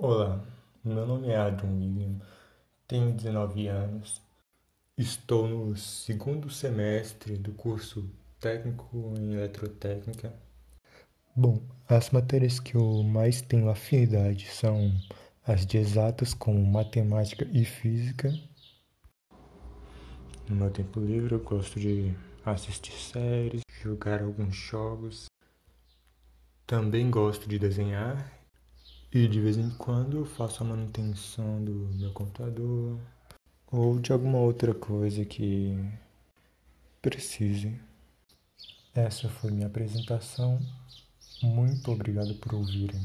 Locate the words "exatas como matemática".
15.78-17.44